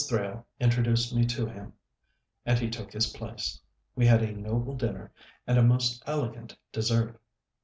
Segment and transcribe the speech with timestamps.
[0.03, 1.73] Thrale introduced me to him,
[2.43, 3.61] and he took his place.
[3.95, 5.11] We had a noble dinner,
[5.45, 7.21] and a most elegant dessert.